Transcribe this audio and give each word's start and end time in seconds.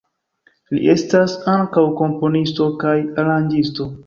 Li 0.75 0.79
estas 0.93 1.35
ankaŭ 1.53 1.83
komponisto 2.01 2.71
kaj 2.85 2.97
aranĝisto. 3.25 3.91